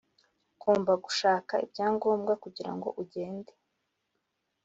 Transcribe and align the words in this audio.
ugomba 0.53 0.91
gushaka 1.03 1.53
ibyangombwa 1.65 2.33
kugira 2.43 2.71
ngo 2.75 2.87
ugende. 3.01 3.51